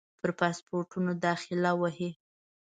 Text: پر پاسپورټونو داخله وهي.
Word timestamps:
پر 0.19 0.29
پاسپورټونو 0.39 1.11
داخله 1.25 1.71
وهي. 1.81 2.09